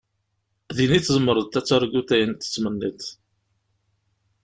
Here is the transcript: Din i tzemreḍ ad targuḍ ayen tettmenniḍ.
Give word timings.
Din 0.75 0.91
i 0.97 0.99
tzemreḍ 1.01 1.49
ad 1.59 1.65
targuḍ 1.67 2.09
ayen 2.15 2.31
tettmenniḍ. 2.33 3.01